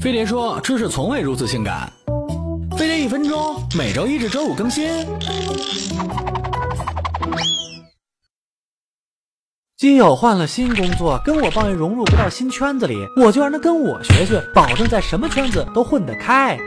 [0.00, 1.92] 飞碟说：“知识从未如此性感。”
[2.74, 4.88] 飞碟一分钟，每周一至周五更新。
[9.76, 16.58] 基友换了新工作，跟我抱怨融入不到新圈子里，我就让他跟我学学，保证在什么圈子都混得开。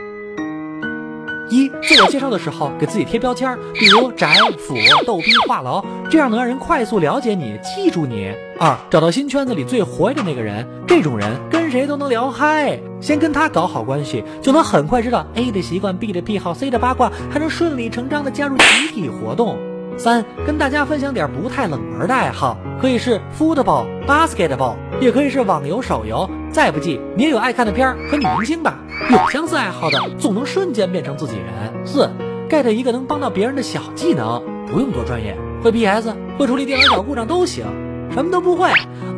[1.50, 8.32] 一自我介绍的时候，给自己贴标签，比如宅、腐、逗逼、话痨，这样能让人快速了解你，记住你。
[8.60, 19.56] 二找到新圈子里最活跃的那个人，这种人跟谁都能聊嗨，先跟他搞好关系，就能很快知道 A 的习惯、B 的癖好、C 的八卦，还能顺理成章的加入集体活动。
[19.96, 26.28] 三跟大家分享点不太冷门的爱好，可以是 football、basketball，也可以是网游、手游。
[26.50, 28.80] 再不济，你也有爱看的片儿和女明星吧？
[29.10, 31.86] 有相似爱好的，总能瞬间变成自己人。
[31.86, 32.10] 四
[32.50, 37.64] get 一个能帮到别人的小技能，不用多专业，会 PS，会处理电脑小故障都行。
[38.10, 38.68] 什么都不会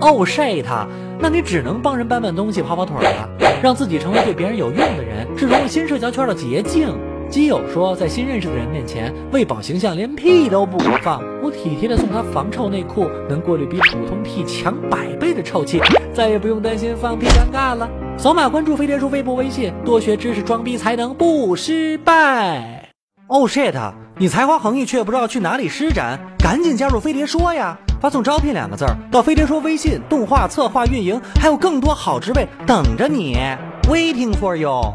[0.00, 0.64] ，Oh shit！
[1.18, 3.28] 那你只能帮人搬搬东西、跑跑腿了。
[3.62, 6.94] 让自己成为对别人有用的人，是融入新社交圈的捷径。
[7.28, 11.20] 基友说，在新认识的人面前为保形象，连屁都不敢放。
[11.42, 15.80] 我体贴的送他防臭内裤，能过滤比普通屁强百倍的臭气，
[16.12, 17.88] 再也不用担心放屁尴尬了。
[18.16, 22.85] 扫码关注飞碟叔微博、微信，多学知识，装逼才能不失败。
[23.28, 23.74] Oh shit！
[24.18, 27.76] 你才华横溢却不知道去哪里施展，赶紧加入飞碟说呀！
[28.00, 33.36] 发送招聘两个字儿到飞碟说微信，动画策划、运营，还有更多好职位等着你
[33.88, 34.94] ，waiting for you。